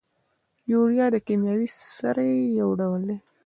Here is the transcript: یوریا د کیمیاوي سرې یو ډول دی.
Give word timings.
یوریا 0.71 1.05
د 1.11 1.15
کیمیاوي 1.27 1.67
سرې 1.97 2.31
یو 2.59 2.69
ډول 2.79 3.01
دی. 3.09 3.17